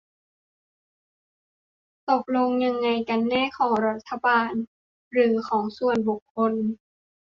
[2.09, 4.51] ตกลงยังไงกันแน่ ของรัฐบาล
[5.11, 6.53] หรือของส่วนบุคคล?